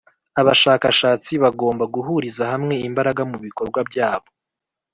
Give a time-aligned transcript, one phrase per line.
[0.41, 4.27] Abashakashatsi bagomba guhuriza hamwe imbaraga mu bikorwa byabo,